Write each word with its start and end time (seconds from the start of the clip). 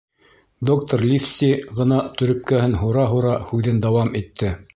Доктор 0.69 1.03
Ливси 1.11 1.49
ғына, 1.81 1.99
төрөпкәһен 2.23 2.75
һура-һура 2.85 3.37
һүҙен 3.53 3.87
дауам 3.87 4.13
итте. 4.25 4.55